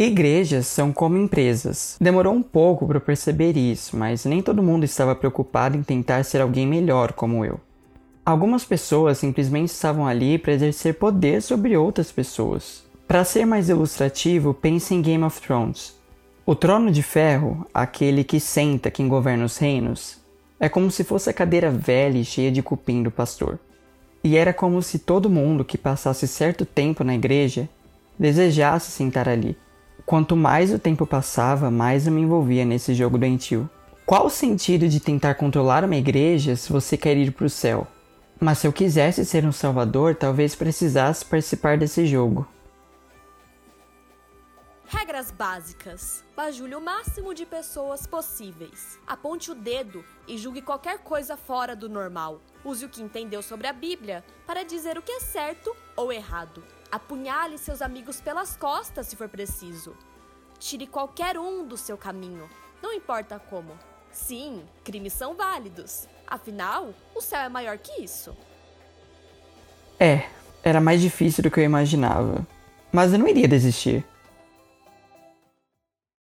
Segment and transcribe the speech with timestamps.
[0.00, 1.96] Igrejas são como empresas.
[2.00, 6.40] Demorou um pouco para perceber isso, mas nem todo mundo estava preocupado em tentar ser
[6.40, 7.58] alguém melhor como eu.
[8.24, 12.84] Algumas pessoas simplesmente estavam ali para exercer poder sobre outras pessoas.
[13.08, 15.96] Para ser mais ilustrativo, pense em Game of Thrones.
[16.46, 20.20] O trono de ferro, aquele que senta quem governa os reinos,
[20.60, 23.58] é como se fosse a cadeira velha e cheia de cupim do pastor.
[24.22, 27.68] E era como se todo mundo que passasse certo tempo na igreja
[28.16, 29.56] desejasse sentar ali.
[30.08, 33.68] Quanto mais o tempo passava, mais eu me envolvia nesse jogo doentio.
[34.06, 37.86] Qual o sentido de tentar controlar uma igreja se você quer ir para o céu?
[38.40, 42.48] Mas se eu quisesse ser um salvador, talvez precisasse participar desse jogo.
[44.86, 46.24] Regras básicas.
[46.34, 48.98] Bajule o máximo de pessoas possíveis.
[49.06, 52.40] Aponte o dedo e julgue qualquer coisa fora do normal.
[52.64, 56.64] Use o que entendeu sobre a Bíblia para dizer o que é certo ou errado.
[56.90, 59.94] Apunhale seus amigos pelas costas se for preciso.
[60.58, 62.48] Tire qualquer um do seu caminho,
[62.82, 63.78] não importa como.
[64.10, 66.08] Sim, crimes são válidos.
[66.26, 68.36] Afinal, o céu é maior que isso.
[70.00, 70.28] É,
[70.62, 72.46] era mais difícil do que eu imaginava.
[72.90, 74.04] Mas eu não iria desistir.